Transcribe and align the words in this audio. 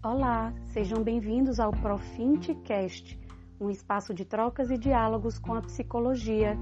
Olá, 0.00 0.54
sejam 0.68 1.02
bem-vindos 1.02 1.58
ao 1.58 1.72
Profintcast, 1.72 3.18
um 3.60 3.68
espaço 3.68 4.14
de 4.14 4.24
trocas 4.24 4.70
e 4.70 4.78
diálogos 4.78 5.40
com 5.40 5.54
a 5.54 5.60
psicologia. 5.60 6.56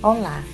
Olá, 0.00 0.44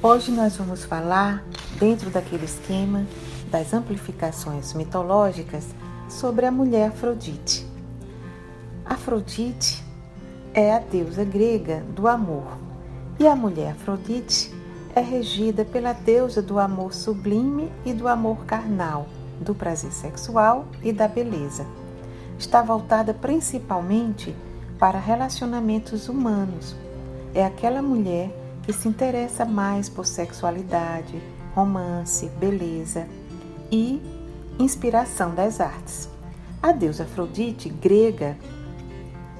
hoje 0.00 0.30
nós 0.30 0.56
vamos 0.56 0.84
falar 0.84 1.44
dentro 1.78 2.10
daquele 2.10 2.44
esquema 2.44 3.06
das 3.50 3.74
amplificações 3.74 4.72
mitológicas 4.74 5.66
sobre 6.08 6.46
a 6.46 6.50
mulher 6.50 6.88
Afrodite. 6.88 7.66
Afrodite 8.84 9.82
é 10.54 10.72
a 10.72 10.78
deusa 10.78 11.24
grega 11.24 11.84
do 11.94 12.08
amor 12.08 12.58
e 13.18 13.26
a 13.26 13.36
mulher 13.36 13.72
Afrodite 13.72 14.52
é 14.94 15.00
regida 15.00 15.64
pela 15.64 15.92
deusa 15.92 16.42
do 16.42 16.58
amor 16.58 16.92
sublime 16.92 17.70
e 17.84 17.92
do 17.92 18.06
amor 18.06 18.44
carnal, 18.44 19.06
do 19.40 19.54
prazer 19.54 19.92
sexual 19.92 20.66
e 20.82 20.92
da 20.92 21.08
beleza. 21.08 21.66
Está 22.38 22.62
voltada 22.62 23.14
principalmente 23.14 24.34
para 24.78 24.98
relacionamentos 24.98 26.08
humanos. 26.08 26.74
É 27.34 27.44
aquela 27.44 27.80
mulher 27.80 28.30
que 28.62 28.72
se 28.72 28.88
interessa 28.88 29.44
mais 29.44 29.88
por 29.88 30.04
sexualidade, 30.04 31.22
romance, 31.54 32.28
beleza 32.38 33.06
e 33.70 34.00
inspiração 34.58 35.34
das 35.34 35.60
artes. 35.60 36.08
A 36.62 36.72
deusa 36.72 37.04
Afrodite 37.04 37.68
grega, 37.68 38.36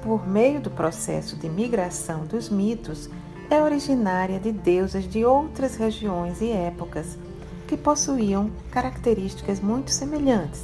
por 0.01 0.27
meio 0.27 0.59
do 0.59 0.69
processo 0.69 1.35
de 1.37 1.49
migração 1.49 2.25
dos 2.25 2.49
mitos, 2.49 3.09
é 3.49 3.61
originária 3.61 4.39
de 4.39 4.51
deusas 4.51 5.05
de 5.05 5.23
outras 5.23 5.75
regiões 5.75 6.41
e 6.41 6.51
épocas 6.51 7.17
que 7.67 7.77
possuíam 7.77 8.51
características 8.71 9.59
muito 9.59 9.91
semelhantes. 9.91 10.63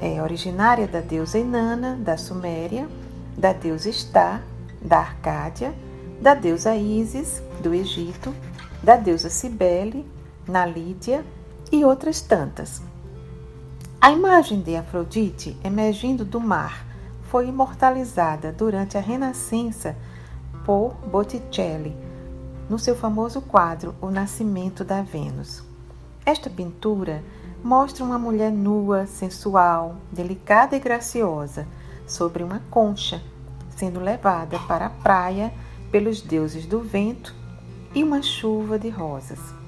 É 0.00 0.22
originária 0.22 0.86
da 0.86 1.00
deusa 1.00 1.38
Inanna, 1.38 1.96
da 1.96 2.16
Suméria, 2.16 2.88
da 3.36 3.52
deusa 3.52 3.90
Está, 3.90 4.40
da 4.80 4.98
Arcádia, 4.98 5.74
da 6.20 6.34
deusa 6.34 6.74
Ísis, 6.74 7.42
do 7.62 7.74
Egito, 7.74 8.34
da 8.82 8.96
deusa 8.96 9.28
Cibele, 9.28 10.06
na 10.50 10.66
Lídia 10.66 11.24
e 11.72 11.84
outras 11.84 12.20
tantas. 12.20 12.82
A 14.00 14.10
imagem 14.10 14.60
de 14.60 14.76
Afrodite 14.76 15.56
emergindo 15.62 16.24
do 16.24 16.40
mar 16.40 16.84
foi 17.24 17.46
imortalizada 17.46 18.50
durante 18.50 18.98
a 18.98 19.00
Renascença 19.00 19.96
por 20.64 20.94
Botticelli, 21.06 21.96
no 22.68 22.78
seu 22.78 22.96
famoso 22.96 23.40
quadro 23.40 23.94
O 24.00 24.10
Nascimento 24.10 24.84
da 24.84 25.02
Vênus. 25.02 25.62
Esta 26.26 26.50
pintura 26.50 27.22
mostra 27.62 28.04
uma 28.04 28.18
mulher 28.18 28.50
nua, 28.50 29.06
sensual, 29.06 29.96
delicada 30.10 30.76
e 30.76 30.80
graciosa 30.80 31.66
sobre 32.06 32.42
uma 32.42 32.60
concha, 32.70 33.22
sendo 33.76 34.00
levada 34.00 34.58
para 34.66 34.86
a 34.86 34.90
praia 34.90 35.52
pelos 35.90 36.20
deuses 36.20 36.66
do 36.66 36.80
vento 36.80 37.34
e 37.94 38.02
uma 38.02 38.22
chuva 38.22 38.78
de 38.78 38.88
rosas. 38.88 39.59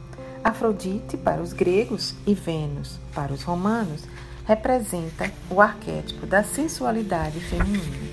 Afrodite, 0.44 1.16
para 1.16 1.40
os 1.40 1.52
gregos, 1.52 2.14
e 2.26 2.34
Vênus, 2.34 2.98
para 3.14 3.32
os 3.32 3.42
romanos, 3.42 4.04
representa 4.44 5.30
o 5.48 5.60
arquétipo 5.60 6.26
da 6.26 6.42
sensualidade 6.42 7.38
feminina. 7.40 8.12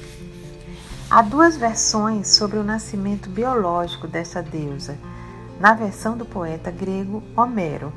Há 1.10 1.24
duas 1.24 1.58
versões 1.58 2.28
sobre 2.28 2.60
o 2.60 2.64
nascimento 2.64 3.30
biológico 3.30 4.08
dessa 4.08 4.44
deusa. 4.44 4.96
Na 5.60 5.74
versão 5.74 6.16
do 6.16 6.24
poeta 6.24 6.70
grego 6.70 7.24
Homero, 7.36 7.92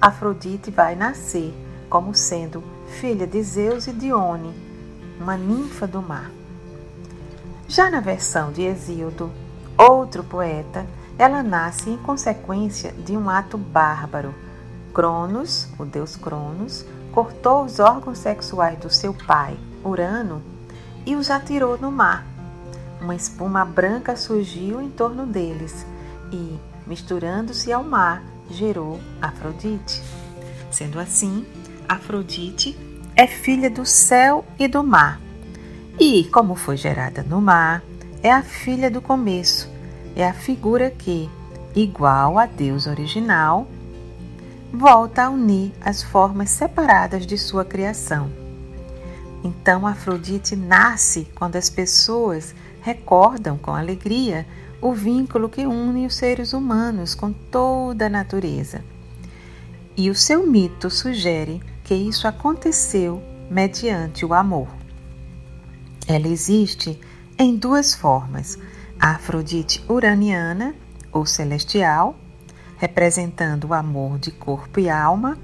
Afrodite 0.00 0.70
vai 0.70 0.94
nascer 0.94 1.52
como 1.90 2.14
sendo 2.14 2.62
filha 3.00 3.26
de 3.26 3.42
Zeus 3.42 3.88
e 3.88 3.92
Dione, 3.92 4.54
uma 5.20 5.36
ninfa 5.36 5.86
do 5.86 6.00
mar. 6.00 6.30
Já 7.66 7.90
na 7.90 8.00
versão 8.00 8.52
de 8.52 8.62
Hesíodo, 8.62 9.32
outro 9.76 10.22
poeta, 10.22 10.86
ela 11.18 11.42
nasce 11.42 11.90
em 11.90 11.96
consequência 11.96 12.92
de 12.92 13.16
um 13.16 13.28
ato 13.28 13.58
bárbaro. 13.58 14.32
Cronos, 14.94 15.68
o 15.78 15.84
deus 15.84 16.16
Cronos, 16.16 16.84
cortou 17.12 17.64
os 17.64 17.80
órgãos 17.80 18.18
sexuais 18.18 18.78
do 18.78 18.88
seu 18.88 19.12
pai, 19.12 19.58
Urano, 19.84 20.40
e 21.04 21.16
os 21.16 21.30
atirou 21.30 21.76
no 21.76 21.90
mar. 21.90 22.24
Uma 23.00 23.14
espuma 23.14 23.64
branca 23.64 24.16
surgiu 24.16 24.80
em 24.80 24.90
torno 24.90 25.26
deles 25.26 25.84
e, 26.32 26.58
misturando-se 26.86 27.72
ao 27.72 27.82
mar, 27.82 28.22
gerou 28.50 29.00
Afrodite. 29.20 30.02
Sendo 30.70 31.00
assim, 31.00 31.44
Afrodite 31.88 32.78
é 33.16 33.26
filha 33.26 33.68
do 33.68 33.84
céu 33.84 34.44
e 34.58 34.68
do 34.68 34.84
mar. 34.84 35.20
E, 35.98 36.24
como 36.26 36.54
foi 36.54 36.76
gerada 36.76 37.24
no 37.24 37.40
mar, 37.40 37.82
é 38.22 38.30
a 38.30 38.42
filha 38.42 38.90
do 38.90 39.00
começo, 39.00 39.68
é 40.18 40.28
a 40.28 40.34
figura 40.34 40.90
que, 40.90 41.30
igual 41.76 42.40
a 42.40 42.46
Deus 42.46 42.88
original, 42.88 43.68
volta 44.72 45.22
a 45.22 45.30
unir 45.30 45.72
as 45.80 46.02
formas 46.02 46.50
separadas 46.50 47.24
de 47.24 47.38
sua 47.38 47.64
criação. 47.64 48.28
Então 49.44 49.86
Afrodite 49.86 50.56
nasce 50.56 51.28
quando 51.36 51.54
as 51.54 51.70
pessoas 51.70 52.52
recordam 52.80 53.56
com 53.56 53.72
alegria 53.72 54.44
o 54.82 54.92
vínculo 54.92 55.48
que 55.48 55.64
une 55.64 56.04
os 56.04 56.16
seres 56.16 56.52
humanos 56.52 57.14
com 57.14 57.32
toda 57.32 58.06
a 58.06 58.10
natureza. 58.10 58.84
E 59.96 60.10
o 60.10 60.16
seu 60.16 60.44
mito 60.44 60.90
sugere 60.90 61.62
que 61.84 61.94
isso 61.94 62.26
aconteceu 62.26 63.22
mediante 63.48 64.26
o 64.26 64.34
amor. 64.34 64.68
Ela 66.08 66.26
existe 66.26 66.98
em 67.38 67.54
duas 67.54 67.94
formas 67.94 68.58
a 68.98 69.12
Afrodite 69.12 69.84
uraniana 69.88 70.74
ou 71.12 71.24
celestial, 71.24 72.16
representando 72.76 73.68
o 73.68 73.74
amor 73.74 74.18
de 74.18 74.30
corpo 74.30 74.80
e 74.80 74.88
alma, 74.88 75.38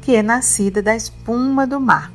que 0.00 0.14
é 0.16 0.22
nascida 0.22 0.82
da 0.82 0.94
espuma 0.96 1.66
do 1.66 1.80
mar. 1.80 2.12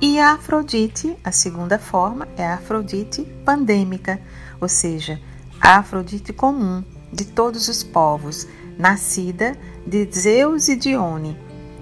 E 0.00 0.18
a 0.18 0.32
Afrodite, 0.32 1.16
a 1.24 1.32
segunda 1.32 1.78
forma, 1.78 2.28
é 2.36 2.46
a 2.46 2.54
Afrodite 2.54 3.22
pandêmica, 3.44 4.20
ou 4.60 4.68
seja, 4.68 5.20
a 5.60 5.78
Afrodite 5.78 6.32
comum 6.32 6.82
de 7.12 7.24
todos 7.24 7.68
os 7.68 7.82
povos, 7.82 8.46
nascida 8.76 9.56
de 9.86 10.08
Zeus 10.12 10.68
e 10.68 10.76
Dione, 10.76 11.38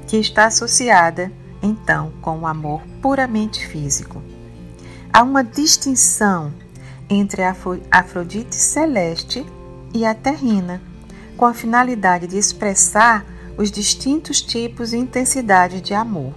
que 0.06 0.19
está 0.19 0.47
associada 0.47 1.33
então 1.62 2.12
com 2.21 2.41
o 2.41 2.47
amor 2.47 2.83
puramente 3.00 3.66
físico. 3.66 4.22
Há 5.12 5.22
uma 5.22 5.43
distinção 5.43 6.53
entre 7.09 7.43
a 7.43 7.55
Afrodite 7.91 8.57
celeste 8.57 9.45
e 9.95 10.05
a 10.05 10.15
terrina, 10.15 10.81
com 11.37 11.45
a 11.45 11.55
finalidade 11.55 12.27
de 12.27 12.39
expressar 12.39 13.25
os 13.57 13.71
distintos 13.71 14.41
tipos 14.41 14.93
e 14.93 14.97
intensidades 14.97 15.83
de 15.83 15.95
amor. 15.95 16.33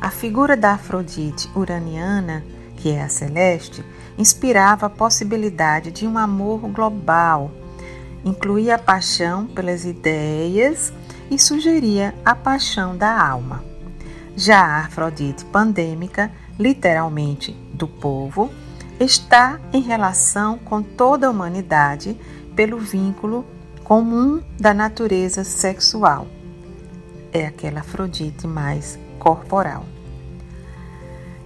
A 0.00 0.10
figura 0.10 0.56
da 0.56 0.72
Afrodite 0.72 1.50
uraniana, 1.54 2.44
que 2.76 2.90
é 2.90 3.02
a 3.02 3.08
celeste, 3.08 3.84
inspirava 4.18 4.86
a 4.86 4.90
possibilidade 4.90 5.90
de 5.90 6.06
um 6.06 6.18
amor 6.18 6.60
global, 6.68 7.50
incluía 8.24 8.76
a 8.76 8.78
paixão 8.78 9.46
pelas 9.46 9.84
ideias 9.84 10.92
e 11.30 11.38
sugeria 11.38 12.14
a 12.24 12.34
paixão 12.34 12.96
da 12.96 13.18
alma. 13.18 13.64
Já 14.36 14.60
a 14.60 14.78
Afrodite 14.80 15.44
pandêmica, 15.46 16.30
literalmente 16.58 17.52
do 17.72 17.86
povo, 17.86 18.50
está 19.00 19.60
em 19.72 19.80
relação 19.80 20.58
com 20.58 20.82
toda 20.82 21.26
a 21.26 21.30
humanidade 21.30 22.16
pelo 22.54 22.78
vínculo 22.78 23.44
comum 23.82 24.42
da 24.58 24.72
natureza 24.72 25.44
sexual. 25.44 26.26
É 27.32 27.46
aquela 27.46 27.80
Afrodite 27.80 28.46
mais 28.46 28.98
corporal. 29.18 29.84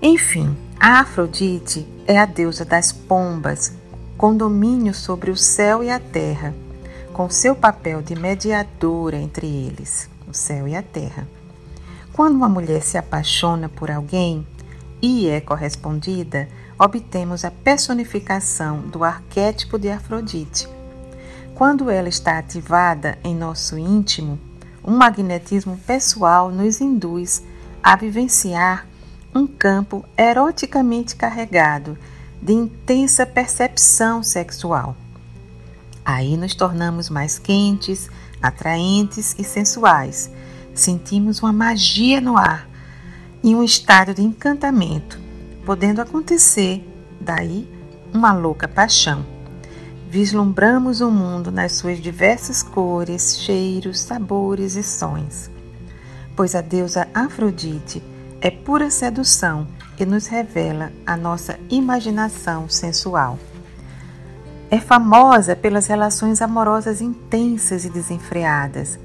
Enfim, 0.01 0.57
a 0.79 1.01
Afrodite 1.01 1.87
é 2.07 2.19
a 2.19 2.27
deusa 2.27 2.65
das 2.65 2.93
pombas, 2.93 3.73
com 4.17 4.37
domínio 4.37 4.95
sobre 4.95 5.31
o 5.31 5.37
céu 5.37 5.83
e 5.83 5.91
a 5.91 5.99
terra, 5.99 6.55
com 7.13 7.29
seu 7.29 7.57
papel 7.57 8.03
de 8.03 8.15
mediadora 8.15 9.17
entre 9.17 9.47
eles, 9.47 10.09
o 10.29 10.35
céu 10.35 10.69
e 10.69 10.77
a 10.77 10.83
terra. 10.83 11.27
Quando 12.13 12.35
uma 12.37 12.49
mulher 12.49 12.83
se 12.83 12.99
apaixona 12.99 13.69
por 13.69 13.91
alguém 13.91 14.47
e 15.01 15.29
é 15.29 15.41
correspondida, 15.41 16.49
obtemos 16.79 17.45
a 17.45 17.51
personificação 17.51 18.83
do 18.83 19.03
arquétipo 19.03 19.79
de 19.79 19.91
Afrodite. 19.91 20.69
Quando 21.55 21.91
ela 21.91 22.09
está 22.09 22.39
ativada 22.39 23.19
em 23.25 23.35
nosso 23.35 23.77
íntimo, 23.77 24.39
um 24.85 24.97
magnetismo 24.97 25.77
pessoal 25.87 26.51
nos 26.51 26.81
induz 26.81 27.43
a 27.83 27.97
vivenciar 27.97 28.87
um 29.35 29.47
campo 29.47 30.05
eroticamente 30.17 31.17
carregado 31.17 31.99
de 32.41 32.53
intensa 32.53 33.27
percepção 33.27 34.23
sexual. 34.23 34.97
Aí 36.05 36.37
nos 36.37 36.55
tornamos 36.55 37.11
mais 37.11 37.39
quentes, 37.39 38.09
atraentes 38.41 39.35
e 39.39 39.45
sensuais. 39.45 40.31
Sentimos 40.75 41.41
uma 41.43 41.53
magia 41.53 42.21
no 42.21 42.37
ar 42.37 42.69
e 43.43 43.55
um 43.55 43.63
estado 43.63 44.15
de 44.15 44.23
encantamento, 44.23 45.21
podendo 45.69 46.01
acontecer 46.01 46.83
daí 47.21 47.69
uma 48.11 48.33
louca 48.33 48.67
paixão. 48.67 49.23
Vislumbramos 50.09 51.03
o 51.03 51.11
mundo 51.11 51.53
nas 51.53 51.73
suas 51.73 51.99
diversas 51.99 52.63
cores, 52.63 53.39
cheiros, 53.41 54.01
sabores 54.01 54.77
e 54.77 54.83
sons. 54.83 55.51
Pois 56.35 56.55
a 56.55 56.63
deusa 56.63 57.07
Afrodite 57.13 58.03
é 58.41 58.51
pura 58.51 58.91
sedução 58.91 59.69
e 60.01 60.07
nos 60.07 60.27
revela 60.27 60.91
a 61.07 61.19
nossa 61.19 61.61
imaginação 61.69 62.67
sensual. 62.67 63.39
É 64.71 64.81
famosa 64.81 65.55
pelas 65.55 65.87
relações 65.87 66.41
amorosas 66.41 67.03
intensas 67.03 67.85
e 67.85 67.91
desenfreadas, 67.91 68.99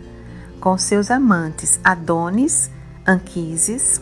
com 0.62 0.78
seus 0.78 1.12
amantes 1.12 1.78
Adonis, 1.84 2.72
Anquises, 3.06 4.00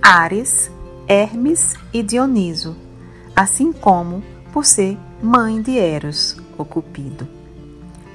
Ares, 0.00 0.70
Hermes 1.06 1.74
e 1.92 2.02
Dioniso, 2.02 2.76
assim 3.34 3.72
como 3.72 4.22
por 4.52 4.64
ser 4.64 4.96
mãe 5.22 5.60
de 5.60 5.78
Eros, 5.78 6.36
o 6.56 6.64
Cupido. 6.64 7.28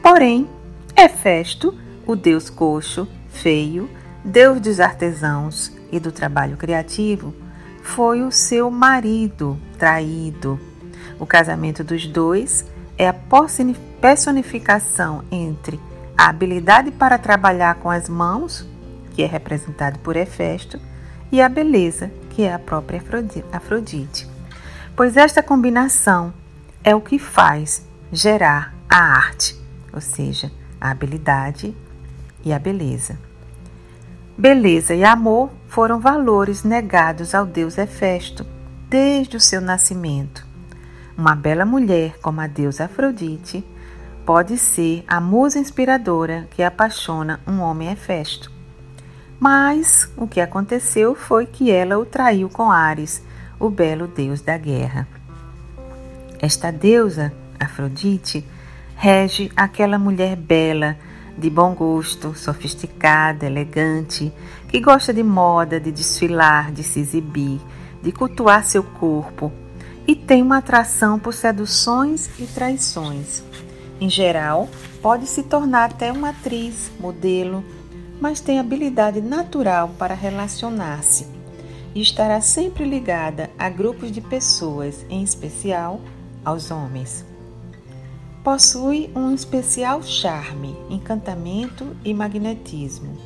Porém, 0.02 0.48
Hefesto, 0.96 1.78
o 2.06 2.16
deus 2.16 2.50
coxo, 2.50 3.08
feio, 3.30 3.90
deus 4.24 4.60
dos 4.60 4.80
artesãos 4.80 5.72
e 5.92 6.00
do 6.00 6.12
trabalho 6.12 6.58
criativo, 6.58 7.34
foi 7.82 8.22
o 8.22 8.32
seu 8.32 8.70
marido 8.72 9.58
traído. 9.78 10.60
O 11.20 11.26
casamento 11.26 11.84
dos 11.84 12.08
dois 12.08 12.66
é 12.98 13.08
a 13.08 13.16
personificação 14.02 15.24
entre 15.32 15.80
a 16.18 16.30
habilidade 16.30 16.92
para 16.92 17.18
trabalhar 17.18 17.76
com 17.76 17.90
as 17.90 18.10
mãos, 18.10 18.68
que 19.14 19.24
é 19.24 19.26
representado 19.26 20.00
por 20.00 20.18
Hefesto, 20.18 20.80
e 21.32 21.42
a 21.42 21.48
beleza, 21.48 22.12
que 22.40 22.44
é 22.44 22.54
a 22.54 22.58
própria 22.58 23.04
Afrodite. 23.52 24.26
Pois 24.96 25.18
esta 25.18 25.44
combinação 25.44 26.34
é 26.82 26.96
o 26.96 27.02
que 27.02 27.20
faz 27.20 27.86
gerar 28.14 28.74
a 28.90 28.96
arte, 28.96 29.60
ou 29.92 30.00
seja, 30.00 30.50
a 30.80 30.90
habilidade 30.90 31.76
e 32.46 32.54
a 32.54 32.58
beleza. 32.58 33.20
Beleza 34.38 34.96
e 34.96 35.04
amor 35.04 35.52
foram 35.68 36.00
valores 36.00 36.64
negados 36.64 37.36
ao 37.36 37.46
deus 37.46 37.78
Hefesto 37.78 38.46
desde 38.88 39.36
o 39.36 39.42
seu 39.42 39.60
nascimento. 39.60 40.48
Uma 41.18 41.36
bela 41.36 41.66
mulher 41.66 42.20
como 42.22 42.40
a 42.40 42.48
deusa 42.48 42.86
Afrodite 42.86 43.66
pode 44.26 44.58
ser 44.58 45.04
a 45.06 45.20
musa 45.20 45.60
inspiradora 45.60 46.48
que 46.52 46.64
apaixona 46.64 47.42
um 47.46 47.60
homem 47.60 47.92
Hefesto. 47.92 48.59
Mas 49.40 50.12
o 50.18 50.28
que 50.28 50.42
aconteceu 50.42 51.16
foi 51.16 51.46
que 51.46 51.72
ela 51.72 51.98
o 51.98 52.06
traiu 52.06 52.50
com 52.50 52.72
Ares, 52.72 53.24
o 53.60 53.70
belo 53.70 54.08
deus 54.08 54.42
da 54.42 54.58
guerra. 54.58 55.08
Esta 56.40 56.72
deusa, 56.72 57.34
Afrodite, 57.60 58.46
rege 58.96 59.52
aquela 59.56 59.98
mulher 59.98 60.36
bela 60.36 60.98
de 61.38 61.50
bom 61.50 61.74
gosto, 61.74 62.36
sofisticada, 62.36 63.46
elegante, 63.46 64.32
que 64.68 64.82
gosta 64.82 65.14
de 65.14 65.24
moda, 65.24 65.80
de 65.80 65.92
desfilar, 65.92 66.72
de 66.72 66.84
se 66.84 67.00
exibir, 67.00 67.62
de 68.04 68.12
cultuar 68.12 68.66
seu 68.66 68.84
corpo 68.84 69.52
e 70.06 70.16
tem 70.16 70.42
uma 70.42 70.58
atração 70.58 71.18
por 71.20 71.34
seduções 71.34 72.30
e 72.40 72.46
traições. 72.46 73.44
Em 74.02 74.10
geral, 74.10 74.68
pode 75.02 75.28
se 75.28 75.44
tornar 75.44 75.92
até 75.92 76.12
uma 76.12 76.30
atriz, 76.30 76.92
modelo, 77.00 77.64
mas 78.20 78.42
tem 78.42 78.60
habilidade 78.60 79.22
natural 79.22 79.90
para 79.98 80.14
relacionar-se 80.14 81.28
e 81.96 82.02
estará 82.02 82.42
sempre 82.42 82.84
ligada 82.84 83.50
a 83.58 83.70
grupos 83.70 84.12
de 84.12 84.22
pessoas, 84.22 85.06
em 85.10 85.24
especial 85.24 86.00
aos 86.44 86.72
homens. 86.72 87.26
Possui 88.44 89.10
um 89.16 89.34
especial 89.34 90.02
charme, 90.04 90.76
encantamento 90.90 91.96
e 92.04 92.14
magnetismo. 92.14 93.18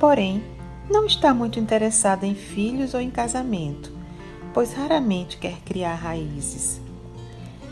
Porém, 0.00 0.42
não 0.90 1.06
está 1.06 1.32
muito 1.32 1.58
interessada 1.58 2.26
em 2.26 2.34
filhos 2.34 2.94
ou 2.94 3.00
em 3.00 3.10
casamento, 3.10 3.92
pois 4.52 4.72
raramente 4.72 5.36
quer 5.36 5.60
criar 5.64 5.94
raízes. 5.94 6.80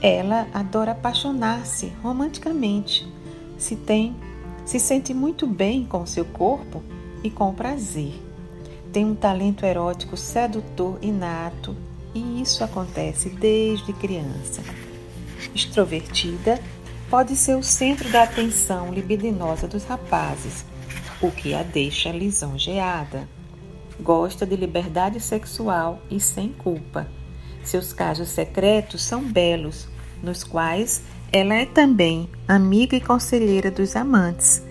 Ela 0.01 0.49
adora 0.53 0.93
apaixonar-se 0.93 1.93
romanticamente, 2.03 3.07
se 3.57 3.77
tem, 3.77 4.17
se 4.73 4.81
sente 4.81 5.13
muito 5.13 5.47
bem 5.47 5.85
com 5.85 6.07
seu 6.07 6.25
corpo 6.25 6.83
e 7.23 7.29
com 7.29 7.53
prazer. 7.53 8.15
Tem 8.91 9.05
um 9.05 9.15
talento 9.15 9.67
erótico 9.67 10.17
sedutor 10.17 10.99
inato 11.03 11.77
e 12.15 12.41
isso 12.41 12.65
acontece 12.65 13.29
desde 13.29 13.93
criança. 13.93 14.63
Extrovertida, 15.55 16.59
pode 17.11 17.37
ser 17.37 17.55
o 17.55 17.63
centro 17.63 18.11
da 18.11 18.23
atenção 18.23 18.91
libidinosa 18.91 19.69
dos 19.69 19.85
rapazes, 19.85 20.65
o 21.21 21.31
que 21.31 21.53
a 21.53 21.63
deixa 21.63 22.11
lisonjeada. 22.11 23.29
Gosta 24.01 24.47
de 24.47 24.57
liberdade 24.57 25.21
sexual 25.21 26.01
e 26.11 26.19
sem 26.19 26.49
culpa. 26.49 27.07
Seus 27.63 27.93
casos 27.93 28.31
secretos 28.31 29.03
são 29.03 29.23
belos, 29.23 29.87
nos 30.23 30.43
quais 30.43 31.03
ela 31.33 31.55
é 31.55 31.65
também 31.65 32.29
amiga 32.47 32.95
e 32.95 33.01
conselheira 33.01 33.71
dos 33.71 33.97
amantes, 33.97 34.63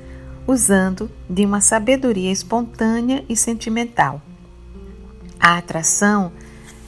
usando 0.45 1.09
de 1.27 1.43
uma 1.43 1.59
sabedoria 1.59 2.31
espontânea 2.31 3.25
e 3.27 3.35
sentimental. 3.35 4.21
A 5.39 5.57
atração 5.57 6.31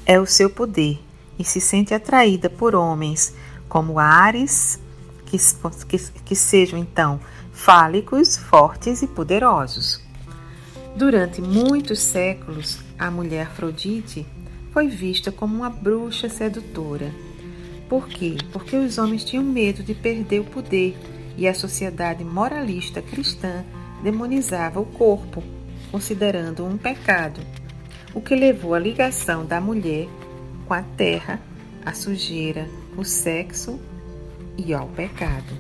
é 0.06 0.20
o 0.20 0.28
seu 0.28 0.48
poder 0.48 1.00
e 1.40 1.44
se 1.44 1.60
sente 1.60 1.92
atraída 1.92 2.52
por 2.52 2.76
homens 2.76 3.34
como 3.68 3.98
Ares, 3.98 4.80
que, 5.26 5.38
que, 5.88 5.98
que 5.98 6.36
sejam 6.36 6.78
então 6.78 7.20
fálicos, 7.52 8.38
fortes 8.38 9.02
e 9.02 9.08
poderosos. 9.08 10.00
Durante 10.96 11.42
muitos 11.42 11.98
séculos, 11.98 12.78
a 13.00 13.10
mulher 13.10 13.48
Afrodite 13.48 14.28
foi 14.72 14.88
vista 14.88 15.32
como 15.32 15.56
uma 15.56 15.70
bruxa 15.72 16.30
sedutora. 16.30 17.12
Por 17.94 18.08
quê? 18.08 18.38
Porque 18.52 18.76
os 18.76 18.98
homens 18.98 19.24
tinham 19.24 19.44
medo 19.44 19.84
de 19.84 19.94
perder 19.94 20.40
o 20.40 20.46
poder 20.46 20.98
e 21.38 21.48
a 21.48 21.54
sociedade 21.54 22.24
moralista 22.24 23.04
cristã 23.04 23.64
demonizava 24.02 24.80
o 24.80 24.86
corpo, 24.88 25.44
considerando 25.92 26.66
um 26.66 26.76
pecado, 26.76 27.40
o 28.12 28.20
que 28.20 28.36
levou 28.36 28.74
à 28.74 28.80
ligação 28.80 29.46
da 29.46 29.62
mulher 29.62 30.08
com 30.68 30.74
a 30.74 30.82
terra, 30.82 31.40
a 31.86 31.94
sujeira, 31.94 32.68
o 32.98 33.04
sexo 33.04 33.80
e 34.58 34.74
ao 34.74 34.88
pecado. 34.88 35.54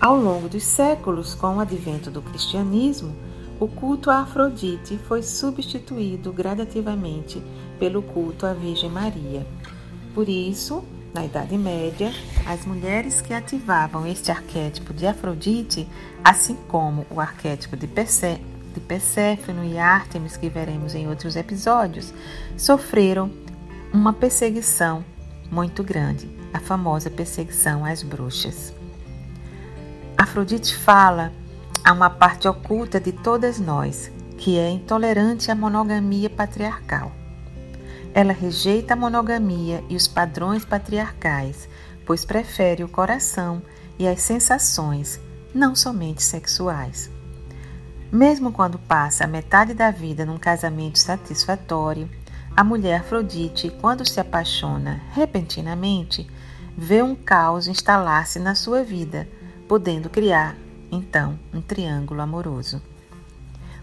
Ao 0.00 0.16
longo 0.16 0.48
dos 0.48 0.62
séculos, 0.62 1.34
com 1.34 1.56
o 1.56 1.60
advento 1.60 2.10
do 2.10 2.22
cristianismo, 2.22 3.14
o 3.60 3.68
culto 3.68 4.10
a 4.10 4.20
Afrodite 4.20 4.98
foi 5.06 5.22
substituído 5.22 6.32
gradativamente 6.32 7.42
pelo 7.78 8.00
culto 8.00 8.46
à 8.46 8.54
Virgem 8.54 8.88
Maria. 8.88 9.46
Por 10.16 10.30
isso, 10.30 10.82
na 11.12 11.26
Idade 11.26 11.58
Média, 11.58 12.10
as 12.46 12.64
mulheres 12.64 13.20
que 13.20 13.34
ativavam 13.34 14.06
este 14.06 14.30
arquétipo 14.30 14.94
de 14.94 15.06
Afrodite, 15.06 15.86
assim 16.24 16.56
como 16.68 17.04
o 17.10 17.20
arquétipo 17.20 17.76
de, 17.76 17.86
Persé 17.86 18.40
de 18.72 18.80
Perséfone 18.80 19.74
e 19.74 19.78
Ártemis, 19.78 20.38
que 20.38 20.48
veremos 20.48 20.94
em 20.94 21.06
outros 21.06 21.36
episódios, 21.36 22.14
sofreram 22.56 23.30
uma 23.92 24.10
perseguição 24.10 25.04
muito 25.50 25.84
grande 25.84 26.30
a 26.50 26.60
famosa 26.60 27.10
perseguição 27.10 27.84
às 27.84 28.02
bruxas. 28.02 28.72
Afrodite 30.16 30.74
fala 30.78 31.30
a 31.84 31.92
uma 31.92 32.08
parte 32.08 32.48
oculta 32.48 32.98
de 32.98 33.12
todas 33.12 33.60
nós, 33.60 34.10
que 34.38 34.58
é 34.58 34.70
intolerante 34.70 35.50
à 35.50 35.54
monogamia 35.54 36.30
patriarcal. 36.30 37.12
Ela 38.16 38.32
rejeita 38.32 38.94
a 38.94 38.96
monogamia 38.96 39.84
e 39.90 39.94
os 39.94 40.08
padrões 40.08 40.64
patriarcais, 40.64 41.68
pois 42.06 42.24
prefere 42.24 42.82
o 42.82 42.88
coração 42.88 43.60
e 43.98 44.08
as 44.08 44.22
sensações, 44.22 45.20
não 45.54 45.76
somente 45.76 46.22
sexuais. 46.22 47.10
Mesmo 48.10 48.50
quando 48.50 48.78
passa 48.78 49.24
a 49.24 49.26
metade 49.26 49.74
da 49.74 49.90
vida 49.90 50.24
num 50.24 50.38
casamento 50.38 50.98
satisfatório, 50.98 52.08
a 52.56 52.64
mulher 52.64 53.00
Afrodite, 53.00 53.68
quando 53.82 54.08
se 54.08 54.18
apaixona 54.18 55.02
repentinamente, 55.12 56.26
vê 56.74 57.02
um 57.02 57.14
caos 57.14 57.68
instalar-se 57.68 58.38
na 58.38 58.54
sua 58.54 58.82
vida, 58.82 59.28
podendo 59.68 60.08
criar, 60.08 60.56
então, 60.90 61.38
um 61.52 61.60
triângulo 61.60 62.22
amoroso. 62.22 62.80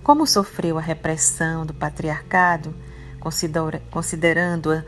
Como 0.01 0.25
sofreu 0.25 0.79
a 0.79 0.81
repressão 0.81 1.67
do 1.67 1.73
patriarcado, 1.73 2.73
considerando-a 3.91 4.83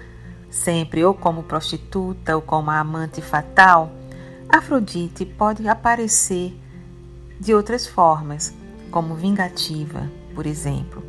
sempre 0.50 1.04
ou 1.04 1.14
como 1.14 1.44
prostituta 1.44 2.36
ou 2.36 2.42
como 2.42 2.72
amante 2.72 3.22
fatal, 3.22 3.92
Afrodite 4.50 5.26
pode 5.26 5.68
aparecer 5.68 6.58
de 7.40 7.54
outras 7.54 7.86
formas, 7.86 8.54
como 8.92 9.16
vingativa, 9.16 10.10
por 10.34 10.46
exemplo. 10.46 11.04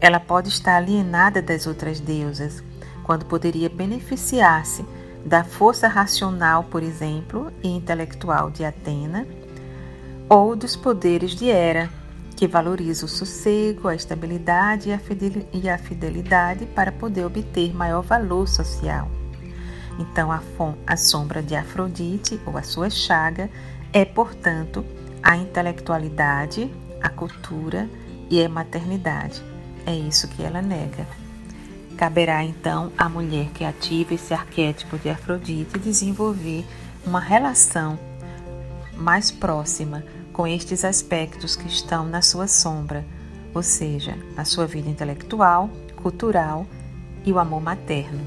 Ela 0.00 0.20
pode 0.20 0.48
estar 0.48 0.76
alienada 0.76 1.40
das 1.42 1.66
outras 1.66 1.98
deusas, 1.98 2.62
quando 3.02 3.24
poderia 3.24 3.68
beneficiar-se 3.68 4.84
da 5.24 5.42
força 5.42 5.88
racional, 5.88 6.64
por 6.64 6.82
exemplo, 6.82 7.52
e 7.62 7.68
intelectual 7.68 8.50
de 8.50 8.64
Atena, 8.64 9.26
ou 10.28 10.54
dos 10.54 10.76
poderes 10.76 11.32
de 11.32 11.48
Hera, 11.48 11.90
que 12.36 12.46
valoriza 12.46 13.06
o 13.06 13.08
sossego, 13.08 13.88
a 13.88 13.94
estabilidade 13.94 14.90
e 15.52 15.68
a 15.68 15.78
fidelidade 15.78 16.66
para 16.66 16.92
poder 16.92 17.24
obter 17.24 17.74
maior 17.74 18.02
valor 18.02 18.46
social. 18.46 19.10
Então, 19.98 20.30
a, 20.30 20.42
a 20.86 20.96
sombra 20.96 21.42
de 21.42 21.56
Afrodite, 21.56 22.38
ou 22.44 22.58
a 22.58 22.62
sua 22.62 22.90
chaga, 22.90 23.48
é, 23.90 24.04
portanto, 24.04 24.84
a 25.22 25.34
intelectualidade, 25.36 26.70
a 27.00 27.08
cultura 27.08 27.88
e 28.28 28.44
a 28.44 28.48
maternidade. 28.48 29.42
É 29.86 29.94
isso 29.94 30.28
que 30.28 30.42
ela 30.42 30.60
nega. 30.60 31.06
Caberá 31.96 32.44
então 32.44 32.92
à 32.98 33.08
mulher 33.08 33.46
que 33.54 33.64
ativa 33.64 34.12
esse 34.12 34.34
arquétipo 34.34 34.98
de 34.98 35.08
Afrodite 35.08 35.78
desenvolver 35.78 36.66
uma 37.06 37.20
relação 37.20 37.98
mais 38.94 39.30
próxima 39.30 40.04
com 40.36 40.46
estes 40.46 40.84
aspectos 40.84 41.56
que 41.56 41.66
estão 41.66 42.04
na 42.04 42.20
sua 42.20 42.46
sombra, 42.46 43.06
ou 43.54 43.62
seja, 43.62 44.18
a 44.36 44.44
sua 44.44 44.66
vida 44.66 44.86
intelectual, 44.86 45.70
cultural 46.02 46.66
e 47.24 47.32
o 47.32 47.38
amor 47.38 47.62
materno. 47.62 48.20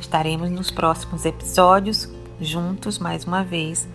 Estaremos 0.00 0.48
nos 0.48 0.70
próximos 0.70 1.24
episódios 1.24 2.08
juntos 2.40 2.96
mais 2.96 3.24
uma 3.24 3.42
vez 3.42 3.88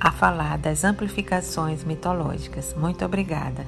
a 0.00 0.10
falar 0.10 0.56
das 0.56 0.84
amplificações 0.84 1.84
mitológicas. 1.84 2.74
Muito 2.74 3.04
obrigada. 3.04 3.66